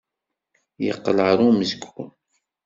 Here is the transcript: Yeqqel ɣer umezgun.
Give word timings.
Yeqqel 0.85 1.17
ɣer 1.25 1.39
umezgun. 1.47 2.09